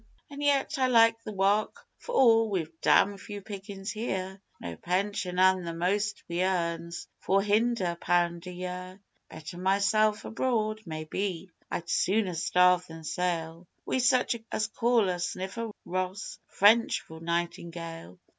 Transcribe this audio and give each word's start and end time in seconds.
An' 0.31 0.41
yet 0.41 0.79
I 0.79 0.87
like 0.87 1.21
the 1.23 1.31
wark 1.31 1.85
for 1.99 2.15
all 2.15 2.49
we've 2.49 2.73
dam' 2.81 3.19
few 3.19 3.39
pickin's 3.39 3.91
here 3.91 4.41
No 4.59 4.75
pension, 4.75 5.37
an' 5.37 5.63
the 5.63 5.75
most 5.75 6.23
we 6.27 6.41
earn's 6.43 7.07
four 7.19 7.43
hunder' 7.43 7.95
pound 8.01 8.47
a 8.47 8.51
year. 8.51 8.99
Better 9.29 9.59
myself 9.59 10.25
abroad? 10.25 10.81
Maybe. 10.87 11.51
I'd 11.69 11.87
sooner 11.87 12.33
starve 12.33 12.87
than 12.87 13.03
sail 13.03 13.67
Wi' 13.85 13.99
such 13.99 14.35
as 14.51 14.65
call 14.65 15.07
a 15.07 15.19
snifter 15.19 15.65
rod 15.65 15.73
ross.... 15.85 16.39
French 16.47 17.01
for 17.01 17.21
nightingale. 17.21 18.17